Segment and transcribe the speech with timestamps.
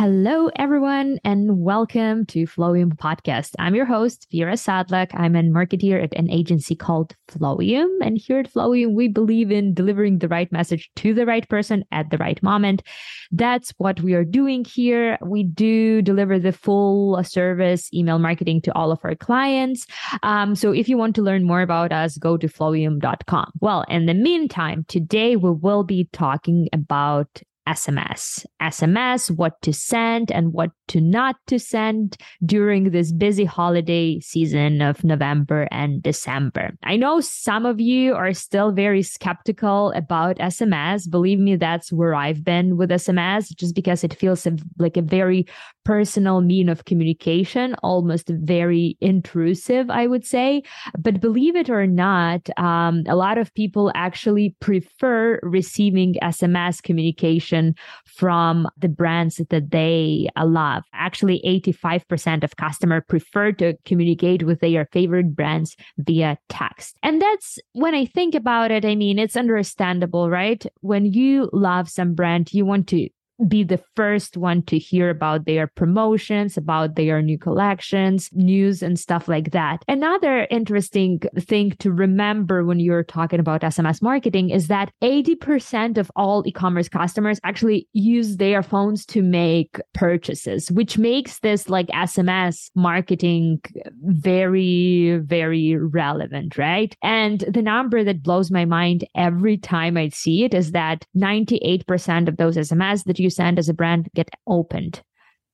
[0.00, 3.54] Hello, everyone, and welcome to Flowium Podcast.
[3.58, 5.10] I'm your host, Vera Sadlak.
[5.12, 7.88] I'm a marketeer at an agency called Flowium.
[8.00, 11.84] And here at Flowium, we believe in delivering the right message to the right person
[11.90, 12.84] at the right moment.
[13.32, 15.18] That's what we are doing here.
[15.20, 19.84] We do deliver the full service email marketing to all of our clients.
[20.22, 23.50] Um, so if you want to learn more about us, go to flowium.com.
[23.60, 28.46] Well, in the meantime, today we will be talking about SMS.
[28.62, 34.80] SMS, what to send and what to not to send during this busy holiday season
[34.80, 36.70] of November and December.
[36.82, 41.10] I know some of you are still very skeptical about SMS.
[41.10, 44.46] Believe me, that's where I've been with SMS just because it feels
[44.78, 45.46] like a very
[45.84, 50.62] personal mean of communication, almost very intrusive, I would say.
[50.98, 57.57] But believe it or not, um, a lot of people actually prefer receiving SMS communication
[58.06, 60.84] from the brands that they love.
[60.92, 66.96] Actually, 85% of customers prefer to communicate with their favorite brands via text.
[67.02, 70.64] And that's when I think about it, I mean, it's understandable, right?
[70.80, 73.08] When you love some brand, you want to
[73.46, 78.98] be the first one to hear about their promotions, about their new collections, news, and
[78.98, 79.82] stuff like that.
[79.86, 86.10] Another interesting thing to remember when you're talking about SMS marketing is that 80% of
[86.16, 91.86] all e commerce customers actually use their phones to make purchases, which makes this like
[91.88, 93.60] SMS marketing
[94.02, 96.94] very, very relevant, right?
[97.02, 102.28] And the number that blows my mind every time I see it is that 98%
[102.28, 105.02] of those SMS that you you send as a brand get opened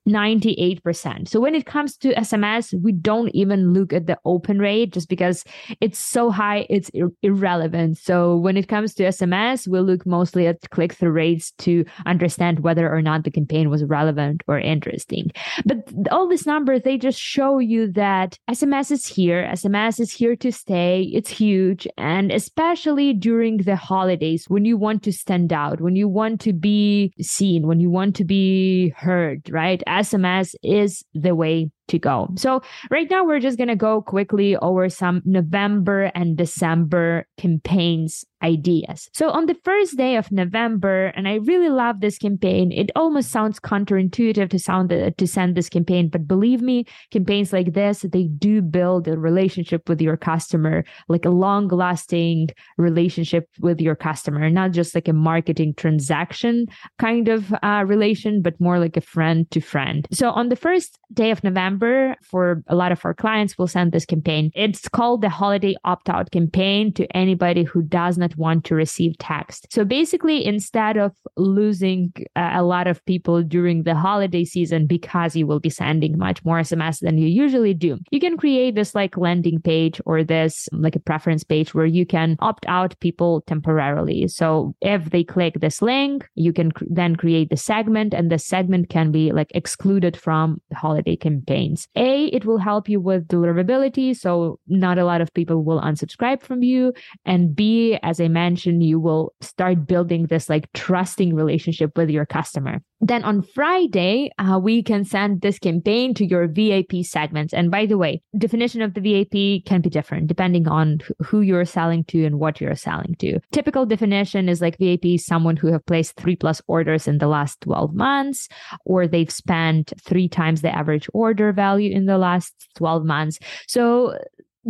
[0.09, 1.29] 98%.
[1.29, 5.09] So when it comes to SMS, we don't even look at the open rate just
[5.09, 5.45] because
[5.81, 7.99] it's so high, it's ir- irrelevant.
[7.99, 12.61] So when it comes to SMS, we look mostly at click through rates to understand
[12.61, 15.31] whether or not the campaign was relevant or interesting.
[15.65, 15.79] But
[16.11, 19.49] all these numbers, they just show you that SMS is here.
[19.51, 21.11] SMS is here to stay.
[21.15, 21.89] It's huge.
[21.97, 26.53] And especially during the holidays when you want to stand out, when you want to
[26.53, 29.83] be seen, when you want to be heard, right?
[29.95, 32.29] SMS is the way to go.
[32.37, 38.25] So right now we're just going to go quickly over some November and December campaigns
[38.43, 39.09] ideas.
[39.15, 43.31] So on the first day of November, and I really love this campaign, it almost
[43.31, 48.25] sounds counterintuitive to sound to send this campaign, but believe me, campaigns like this, they
[48.25, 54.51] do build a relationship with your customer, like a long lasting relationship with your customer,
[54.51, 56.67] not just like a marketing transaction
[56.99, 60.07] kind of uh, relation, but more like a friend to friend.
[60.13, 63.69] So on the first day of November, November, for a lot of our clients, we'll
[63.69, 64.51] send this campaign.
[64.55, 69.19] It's called the Holiday Opt Out Campaign to anybody who does not want to receive
[69.19, 69.67] text.
[69.71, 75.35] So basically, instead of losing uh, a lot of people during the holiday season because
[75.35, 78.95] you will be sending much more SMS than you usually do, you can create this
[78.95, 83.43] like landing page or this like a preference page where you can opt out people
[83.47, 84.29] temporarily.
[84.29, 88.39] So if they click this link, you can cr- then create the segment and the
[88.39, 91.89] segment can be like excluded from the holiday campaign campaigns.
[91.97, 94.17] A, it will help you with deliverability.
[94.17, 96.93] So not a lot of people will unsubscribe from you.
[97.25, 102.27] And B, as I mentioned, you will start building this like trusting relationship with your
[102.27, 102.81] customer.
[103.05, 107.53] Then on Friday, uh, we can send this campaign to your VIP segments.
[107.53, 111.67] And by the way, definition of the VIP can be different depending on who you're
[111.67, 113.41] selling to and what you're selling to.
[113.53, 117.29] Typical definition is like VIP is someone who have placed three plus orders in the
[117.29, 118.49] last 12 months,
[118.87, 123.39] or they've spent three times the average order value in the last 12 months.
[123.69, 124.19] So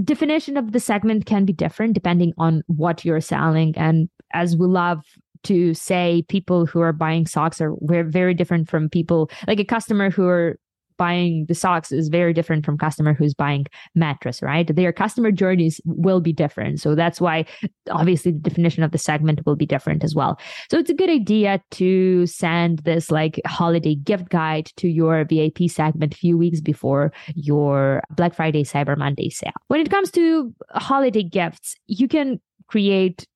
[0.02, 3.74] definition of the segment can be different depending on what you're selling.
[3.76, 5.04] And as we love
[5.44, 10.10] to say people who are buying socks are very different from people like a customer
[10.10, 10.58] who are
[10.96, 14.74] buying the socks is very different from customer who's buying mattress, right?
[14.74, 16.80] Their customer journeys will be different.
[16.80, 17.46] So that's why
[17.90, 20.38] obviously the definition of the segment will be different as well.
[20.70, 25.68] So it's a good idea to send this like holiday gift guide to your VIP
[25.68, 29.52] segment a few weeks before your Black Friday, Cyber Monday sale.
[29.68, 33.26] When it comes to holiday gifts, you can create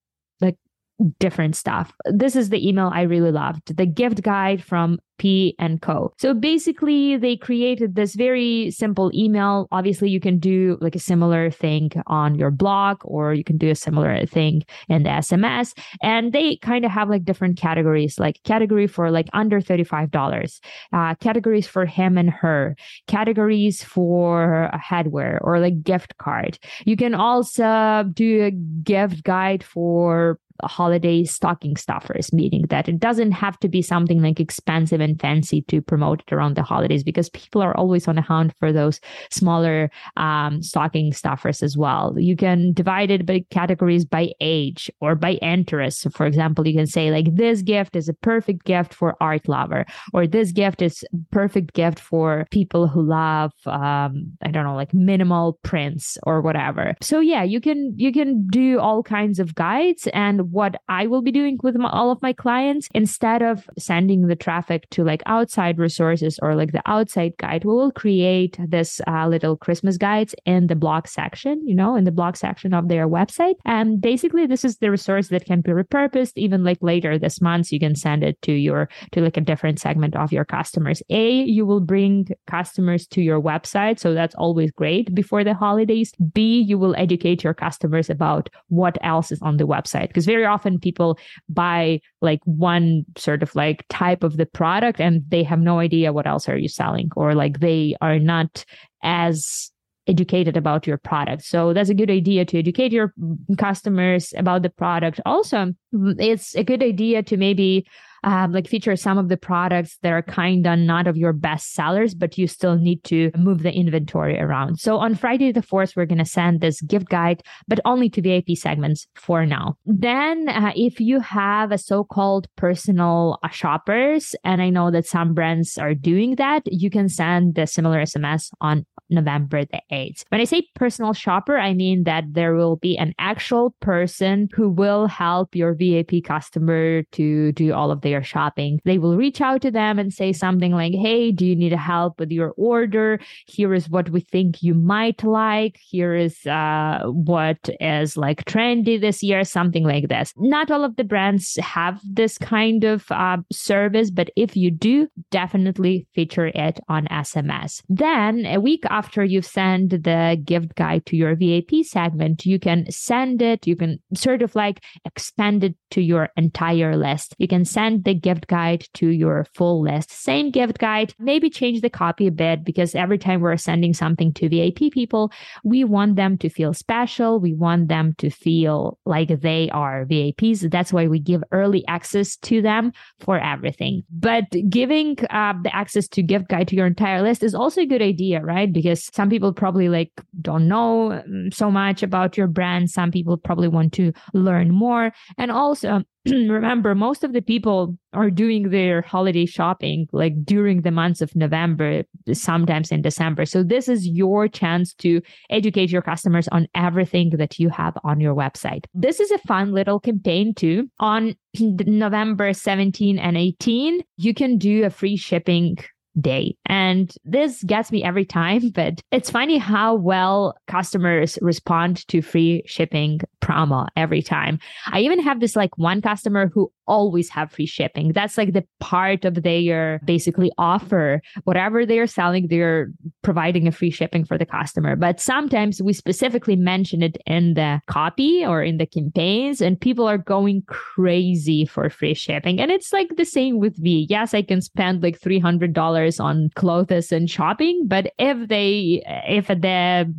[1.18, 1.92] different stuff.
[2.06, 3.76] This is the email I really loved.
[3.76, 6.12] The gift guide from P and Co.
[6.18, 9.68] So basically they created this very simple email.
[9.70, 13.68] Obviously you can do like a similar thing on your blog or you can do
[13.70, 18.40] a similar thing in the SMS and they kind of have like different categories like
[18.44, 20.60] category for like under $35,
[20.92, 22.76] uh, categories for him and her,
[23.08, 26.58] categories for headwear or like gift card.
[26.84, 33.32] You can also do a gift guide for holiday stocking stuffers, meaning that it doesn't
[33.32, 37.30] have to be something like expensive and fancy to promote it around the holidays because
[37.30, 39.00] people are always on the hunt for those
[39.30, 42.14] smaller um, stocking stuffers as well.
[42.18, 46.00] You can divide it by categories by age or by interest.
[46.00, 49.48] So for example, you can say like this gift is a perfect gift for art
[49.48, 54.74] lover, or this gift is perfect gift for people who love um, I don't know
[54.74, 56.94] like minimal prints or whatever.
[57.00, 61.22] So yeah, you can you can do all kinds of guides and what I will
[61.22, 65.22] be doing with my, all of my clients, instead of sending the traffic to like
[65.26, 70.34] outside resources or like the outside guide, we will create this uh, little Christmas guides
[70.44, 73.54] in the blog section, you know, in the blog section of their website.
[73.64, 77.72] And basically, this is the resource that can be repurposed even like later this month.
[77.72, 81.02] You can send it to your, to like a different segment of your customers.
[81.10, 83.98] A, you will bring customers to your website.
[83.98, 86.12] So that's always great before the holidays.
[86.32, 90.37] B, you will educate your customers about what else is on the website because very
[90.38, 91.18] very often people
[91.48, 96.12] buy like one sort of like type of the product and they have no idea
[96.12, 98.64] what else are you selling or like they are not
[99.02, 99.72] as
[100.06, 101.42] educated about your product.
[101.44, 105.20] So that's a good idea to educate your mm, customers about the product.
[105.26, 107.84] Also, mm, it's a good idea to maybe
[108.28, 111.72] um, like feature some of the products that are kind of not of your best
[111.72, 114.78] sellers, but you still need to move the inventory around.
[114.78, 118.20] So on Friday the 4th, we're going to send this gift guide, but only to
[118.20, 119.76] VIP segments for now.
[119.86, 125.06] Then, uh, if you have a so called personal uh, shoppers, and I know that
[125.06, 130.24] some brands are doing that, you can send the similar SMS on November the 8th.
[130.28, 134.68] When I say personal shopper, I mean that there will be an actual person who
[134.68, 138.80] will help your VIP customer to do all of their shopping.
[138.84, 142.20] They will reach out to them and say something like, Hey, do you need help
[142.20, 143.18] with your order?
[143.46, 145.78] Here is what we think you might like.
[145.80, 150.32] Here is uh, what is like trendy this year, something like this.
[150.36, 155.08] Not all of the brands have this kind of uh, service, but if you do,
[155.30, 157.82] definitely feature it on SMS.
[157.88, 162.58] Then a week after after you've sent the gift guide to your VIP segment, you
[162.58, 167.34] can send it, you can sort of like expand it to your entire list.
[167.38, 170.10] You can send the gift guide to your full list.
[170.10, 174.32] Same gift guide, maybe change the copy a bit because every time we're sending something
[174.34, 175.30] to VIP people,
[175.62, 177.38] we want them to feel special.
[177.38, 180.70] We want them to feel like they are VIPs.
[180.70, 184.02] That's why we give early access to them for everything.
[184.10, 187.86] But giving uh, the access to gift guide to your entire list is also a
[187.86, 188.72] good idea, right?
[188.72, 192.90] Because because some people probably like don't know mm, so much about your brand.
[192.90, 195.12] Some people probably want to learn more.
[195.36, 200.90] And also, remember, most of the people are doing their holiday shopping like during the
[200.90, 203.44] months of November, sometimes in December.
[203.44, 205.20] So this is your chance to
[205.50, 208.86] educate your customers on everything that you have on your website.
[208.94, 210.90] This is a fun little campaign too.
[210.98, 215.76] On November 17 and 18, you can do a free shipping
[216.20, 216.56] day.
[216.66, 222.62] And this gets me every time, but it's funny how well customers respond to free
[222.66, 224.58] shipping promo every time.
[224.86, 228.12] I even have this like one customer who always have free shipping.
[228.12, 231.20] That's like the part of their basically offer.
[231.44, 232.88] Whatever they're selling, they're
[233.22, 234.96] providing a free shipping for the customer.
[234.96, 240.08] But sometimes we specifically mention it in the copy or in the campaigns, and people
[240.08, 242.60] are going crazy for free shipping.
[242.60, 244.06] And it's like the same with me.
[244.08, 250.14] Yes, I can spend like $300 on clothes and shopping, but if they, if the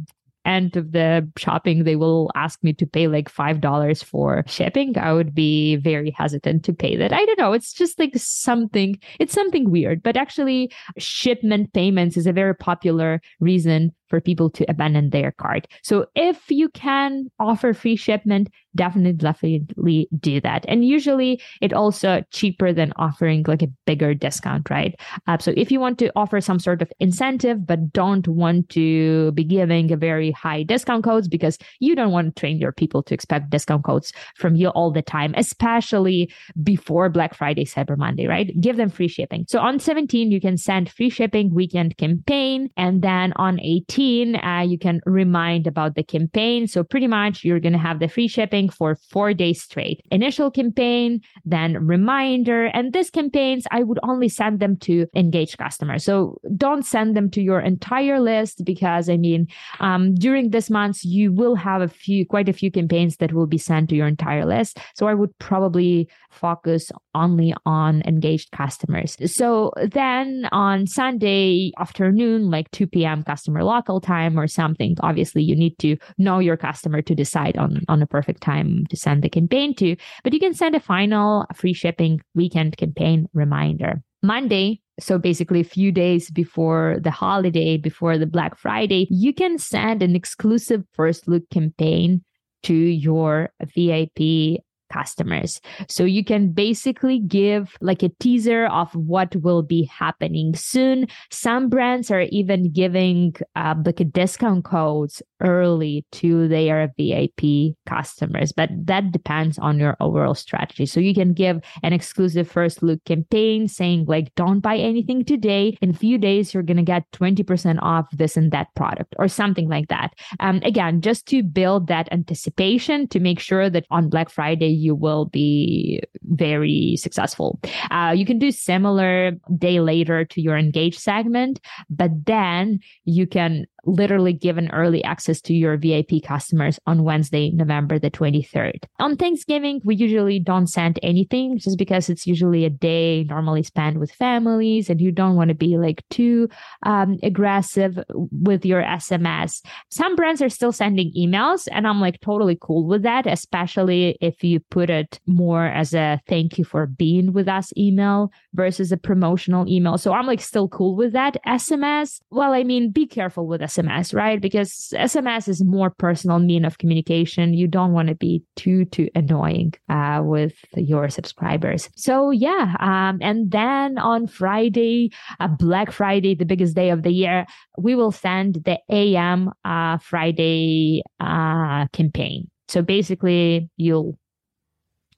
[0.49, 4.97] end of the shopping they will ask me to pay like five dollars for shipping
[4.97, 8.99] i would be very hesitant to pay that i don't know it's just like something
[9.19, 14.65] it's something weird but actually shipment payments is a very popular reason for people to
[14.69, 15.67] abandon their cart.
[15.83, 20.65] So if you can offer free shipment, definitely, definitely do that.
[20.67, 24.99] And usually it also cheaper than offering like a bigger discount, right?
[25.27, 29.31] Uh, so if you want to offer some sort of incentive, but don't want to
[29.33, 33.03] be giving a very high discount codes because you don't want to train your people
[33.03, 36.31] to expect discount codes from you all the time, especially
[36.63, 38.49] before Black Friday, Cyber Monday, right?
[38.59, 39.45] Give them free shipping.
[39.47, 42.69] So on 17, you can send free shipping weekend campaign.
[42.77, 46.67] And then on 18, uh, you can remind about the campaign.
[46.67, 50.03] So pretty much you're going to have the free shipping for four days straight.
[50.11, 52.65] Initial campaign, then reminder.
[52.65, 56.03] And these campaigns, I would only send them to engaged customers.
[56.03, 59.47] So don't send them to your entire list because I mean,
[59.79, 63.47] um, during this month, you will have a few, quite a few campaigns that will
[63.47, 64.79] be sent to your entire list.
[64.95, 69.17] So I would probably focus only on engaged customers.
[69.25, 73.23] So then on Sunday afternoon, like 2 p.m.
[73.23, 77.81] customer local time or something, obviously you need to know your customer to decide on,
[77.87, 81.45] on a perfect time to send the campaign to, but you can send a final
[81.55, 84.03] free shipping weekend campaign reminder.
[84.21, 89.57] Monday, so basically a few days before the holiday, before the Black Friday, you can
[89.57, 92.23] send an exclusive first look campaign
[92.63, 95.61] to your VIP customers.
[95.87, 101.07] So you can basically give like a teaser of what will be happening soon.
[101.31, 108.51] Some brands are even giving uh, like a discount codes early to their VIP customers,
[108.51, 110.85] but that depends on your overall strategy.
[110.85, 115.77] So you can give an exclusive first look campaign saying like, don't buy anything today.
[115.81, 119.27] In a few days, you're going to get 20% off this and that product or
[119.27, 120.13] something like that.
[120.39, 124.95] Um, again, just to build that anticipation to make sure that on Black Friday, you
[124.95, 127.59] will be very successful.
[127.91, 131.59] Uh, you can do similar day later to your engage segment,
[131.89, 137.99] but then you can literally given early access to your VIP customers on Wednesday, November
[137.99, 138.83] the 23rd.
[138.99, 143.99] On Thanksgiving, we usually don't send anything just because it's usually a day normally spent
[143.99, 146.49] with families and you don't want to be like too
[146.83, 147.99] um, aggressive
[148.31, 149.61] with your SMS.
[149.89, 154.43] Some brands are still sending emails and I'm like totally cool with that, especially if
[154.43, 158.97] you put it more as a thank you for being with us email versus a
[158.97, 159.97] promotional email.
[159.97, 161.37] So I'm like still cool with that.
[161.45, 164.41] SMS, well, I mean, be careful with SMS, right?
[164.41, 167.53] Because SMS is more personal mean of communication.
[167.53, 171.89] You don't want to be too, too annoying uh, with your subscribers.
[171.95, 172.75] So yeah.
[172.79, 177.45] Um, and then on Friday, uh, Black Friday, the biggest day of the year,
[177.77, 182.49] we will send the AM uh, Friday uh, campaign.
[182.67, 184.17] So basically, you'll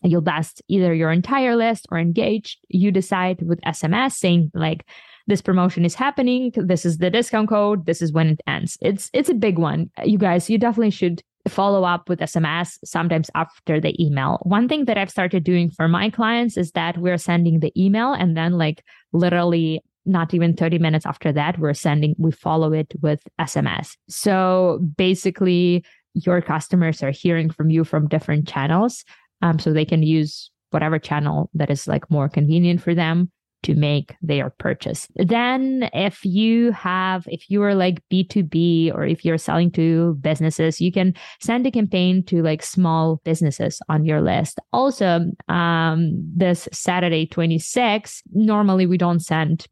[0.03, 2.58] you'll best either your entire list or engage.
[2.70, 4.86] You decide with SMS saying like,
[5.28, 6.51] this promotion is happening.
[6.56, 7.86] This is the discount code.
[7.86, 8.78] This is when it ends.
[8.82, 9.90] It's it's a big one.
[10.04, 14.40] You guys, you definitely should follow up with SMS sometimes after the email.
[14.44, 18.13] One thing that I've started doing for my clients is that we're sending the email
[18.13, 22.92] and then like literally not even 30 minutes after that we're sending we follow it
[23.01, 23.98] with SMS.
[24.08, 29.04] So basically your customers are hearing from you from different channels
[29.42, 33.32] um, so they can use whatever channel that is like more convenient for them
[33.63, 35.08] to make their purchase.
[35.15, 40.82] Then if you have, if you are like B2B or if you're selling to businesses,
[40.82, 44.60] you can send a campaign to like small businesses on your list.
[44.74, 49.68] Also, um, this Saturday 26, normally we don't send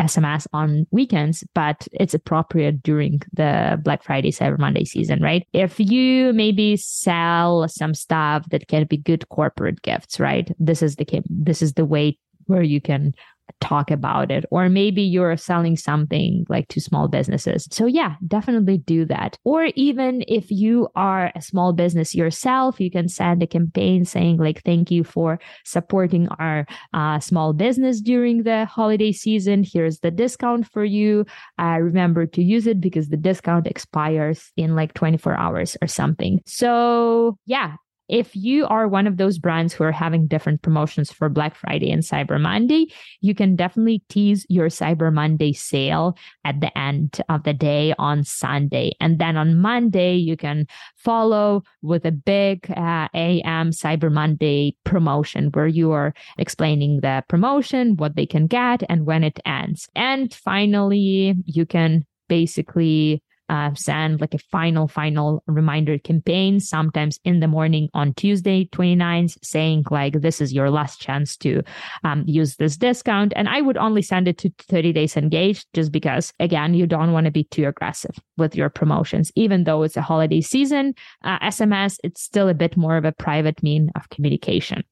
[0.00, 5.46] SMS on weekends, but it's appropriate during the Black Friday, Cyber Monday season, right?
[5.52, 10.50] If you maybe sell some stuff that can be good corporate gifts, right?
[10.58, 12.18] This is the this is the way
[12.50, 13.14] where you can
[13.60, 14.44] talk about it.
[14.50, 17.66] Or maybe you're selling something like to small businesses.
[17.70, 19.38] So, yeah, definitely do that.
[19.44, 24.38] Or even if you are a small business yourself, you can send a campaign saying,
[24.38, 29.64] like, thank you for supporting our uh, small business during the holiday season.
[29.64, 31.26] Here's the discount for you.
[31.58, 36.40] Uh, remember to use it because the discount expires in like 24 hours or something.
[36.46, 37.76] So, yeah,
[38.10, 41.92] if you are one of those brands who are having different promotions for Black Friday
[41.92, 47.44] and Cyber Monday, you can definitely tease your Cyber Monday sale at the end of
[47.44, 48.92] the day on Sunday.
[49.00, 55.50] And then on Monday, you can follow with a big uh, AM Cyber Monday promotion
[55.52, 59.88] where you are explaining the promotion, what they can get, and when it ends.
[59.94, 67.40] And finally, you can basically uh, send like a final, final reminder campaign, sometimes in
[67.40, 71.60] the morning on Tuesday, 29th, saying like, this is your last chance to
[72.04, 73.32] um, use this discount.
[73.34, 77.12] And I would only send it to 30 days engaged just because, again, you don't
[77.12, 79.32] want to be too aggressive with your promotions.
[79.34, 83.12] Even though it's a holiday season, uh, SMS, it's still a bit more of a
[83.12, 84.84] private mean of communication.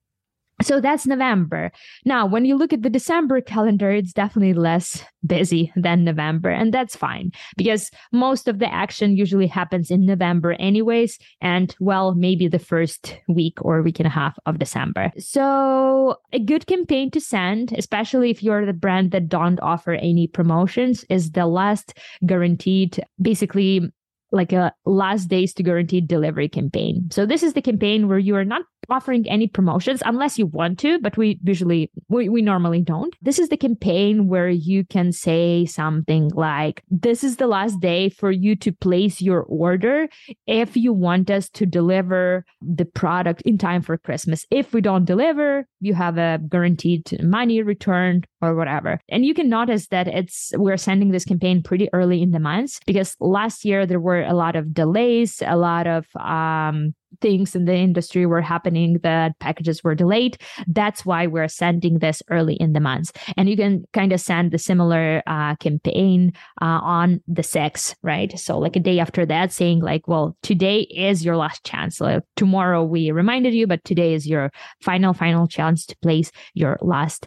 [0.60, 1.70] So that's November.
[2.04, 6.50] Now, when you look at the December calendar, it's definitely less busy than November.
[6.50, 11.18] And that's fine because most of the action usually happens in November, anyways.
[11.40, 15.12] And well, maybe the first week or week and a half of December.
[15.18, 20.26] So a good campaign to send, especially if you're the brand that don't offer any
[20.26, 21.94] promotions, is the last
[22.26, 23.92] guaranteed, basically
[24.30, 27.08] like a last days to guaranteed delivery campaign.
[27.10, 30.78] So this is the campaign where you are not offering any promotions unless you want
[30.80, 33.14] to, but we usually we, we normally don't.
[33.20, 38.08] This is the campaign where you can say something like this is the last day
[38.08, 40.08] for you to place your order
[40.46, 44.46] if you want us to deliver the product in time for Christmas.
[44.50, 49.00] If we don't deliver, you have a guaranteed money returned or whatever.
[49.08, 52.80] And you can notice that it's we're sending this campaign pretty early in the months
[52.86, 57.64] because last year there were a lot of delays, a lot of um things in
[57.64, 60.36] the industry were happening that packages were delayed.
[60.66, 63.16] That's why we're sending this early in the month.
[63.36, 68.38] and you can kind of send the similar uh, campaign uh, on the 6th right?
[68.38, 72.00] So like a day after that saying like well today is your last chance.
[72.00, 74.50] Like tomorrow we reminded you but today is your
[74.82, 77.26] final final chance to place your last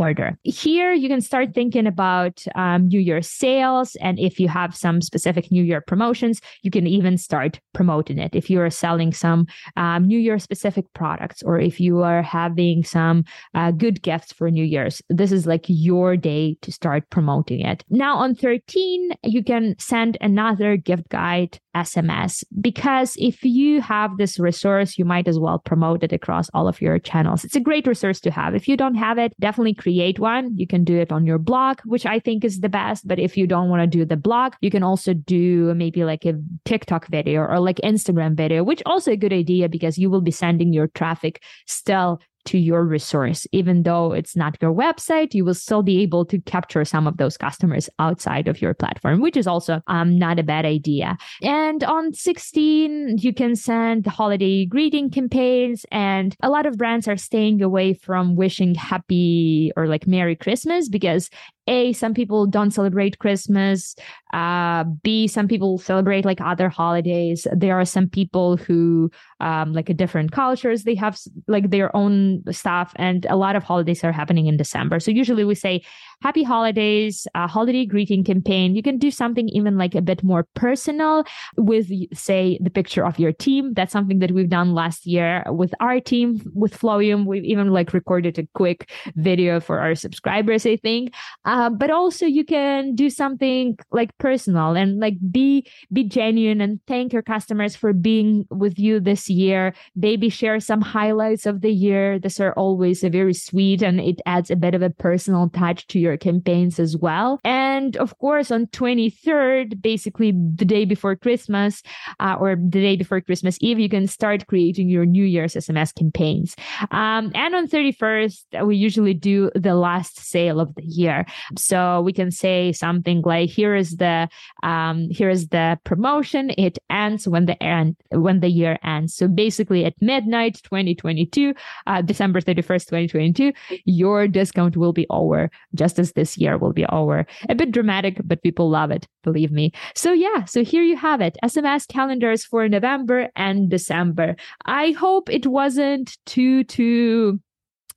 [0.00, 0.38] order.
[0.44, 3.96] Here, you can start thinking about um, New Year sales.
[3.96, 8.34] And if you have some specific New Year promotions, you can even start promoting it.
[8.34, 12.82] If you are selling some um, New Year specific products, or if you are having
[12.82, 17.60] some uh, good gifts for New Year's, this is like your day to start promoting
[17.60, 17.84] it.
[17.90, 24.40] Now, on 13, you can send another gift guide SMS because if you have this
[24.40, 27.44] resource, you might as well promote it across all of your channels.
[27.44, 28.54] It's a great resource to have.
[28.54, 30.56] If you don't have it, definitely create one.
[30.56, 33.06] You can do it on your blog, which I think is the best.
[33.06, 36.24] But if you don't want to do the blog, you can also do maybe like
[36.24, 40.20] a TikTok video or like Instagram video, which also a good idea because you will
[40.20, 43.46] be sending your traffic still to your resource.
[43.52, 47.16] Even though it's not your website, you will still be able to capture some of
[47.16, 51.16] those customers outside of your platform, which is also um, not a bad idea.
[51.42, 57.16] And on 16, you can send holiday greeting campaigns, and a lot of brands are
[57.16, 61.30] staying away from wishing happy or like Merry Christmas because
[61.66, 63.94] a some people don't celebrate christmas.
[64.32, 67.46] Uh b some people celebrate like other holidays.
[67.52, 70.84] There are some people who um like a different cultures.
[70.84, 71.18] They have
[71.48, 75.00] like their own stuff and a lot of holidays are happening in december.
[75.00, 75.82] So usually we say
[76.22, 78.74] happy holidays, a holiday greeting campaign.
[78.74, 81.24] You can do something even like a bit more personal
[81.56, 83.72] with, say, the picture of your team.
[83.74, 87.26] That's something that we've done last year with our team with Flowium.
[87.26, 91.14] We've even like recorded a quick video for our subscribers, I think.
[91.44, 96.80] Uh, but also you can do something like personal and like be be genuine and
[96.86, 99.74] thank your customers for being with you this year.
[99.96, 102.18] Maybe share some highlights of the year.
[102.18, 105.86] These are always a very sweet and it adds a bit of a personal touch
[105.88, 107.38] to your your campaigns as well.
[107.44, 111.82] And of course, on 23rd, basically the day before Christmas
[112.18, 115.94] uh, or the day before Christmas Eve, you can start creating your New Year's SMS
[115.94, 116.56] campaigns.
[116.90, 121.24] Um, and on 31st, we usually do the last sale of the year.
[121.56, 124.28] So we can say something like, here is the,
[124.62, 126.50] um, here is the promotion.
[126.58, 129.14] It ends when the end, when the year ends.
[129.14, 131.54] So basically at midnight, 2022,
[131.86, 133.52] uh, December 31st, 2022,
[133.84, 137.26] your discount will be over just this year will be over.
[137.48, 139.72] A bit dramatic, but people love it, believe me.
[139.94, 144.36] So, yeah, so here you have it SMS calendars for November and December.
[144.64, 147.40] I hope it wasn't too, too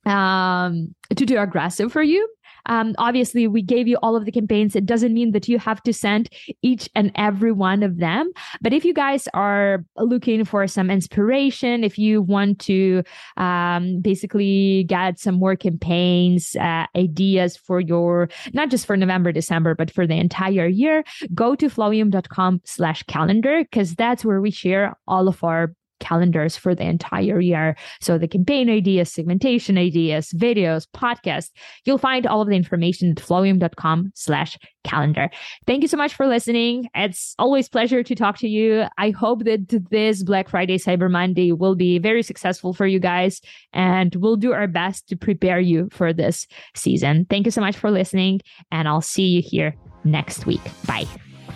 [0.06, 2.28] um too too aggressive for you
[2.66, 4.74] um, obviously, we gave you all of the campaigns.
[4.76, 6.28] It doesn't mean that you have to send
[6.62, 8.30] each and every one of them.
[8.60, 13.02] But if you guys are looking for some inspiration, if you want to
[13.36, 19.74] um, basically get some more campaigns, uh, ideas for your, not just for November, December,
[19.74, 24.96] but for the entire year, go to flowium.com slash calendar because that's where we share
[25.06, 27.76] all of our calendars for the entire year.
[28.00, 31.50] So the campaign ideas, segmentation ideas, videos, podcasts,
[31.84, 35.30] you'll find all of the information at flowium.com slash calendar.
[35.66, 36.88] Thank you so much for listening.
[36.94, 38.84] It's always pleasure to talk to you.
[38.98, 43.40] I hope that this Black Friday, Cyber Monday will be very successful for you guys
[43.72, 47.26] and we'll do our best to prepare you for this season.
[47.30, 50.62] Thank you so much for listening and I'll see you here next week.
[50.86, 51.06] Bye.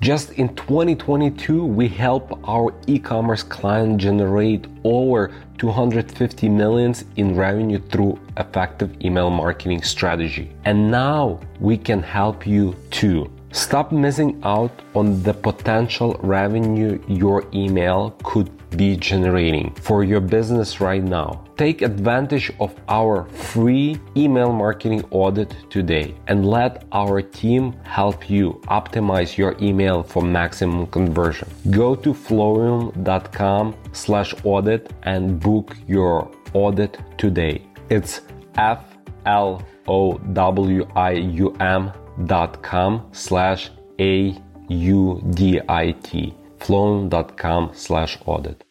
[0.00, 8.18] Just in 2022, we help our e-commerce client generate over 250 millions in revenue through
[8.36, 10.50] effective email marketing strategy.
[10.66, 13.30] And now we can help you too.
[13.54, 20.80] Stop missing out on the potential revenue your email could be generating for your business
[20.80, 21.44] right now.
[21.56, 28.60] Take advantage of our free email marketing audit today and let our team help you
[28.66, 31.48] optimize your email for maximum conversion.
[31.70, 37.62] Go to flowium.com slash audit and book your audit today.
[37.88, 38.22] It's
[38.56, 38.84] F
[39.26, 41.92] L O W I U M
[42.26, 44.34] dot com slash A
[44.68, 48.63] U D I T flowium.com slash audit.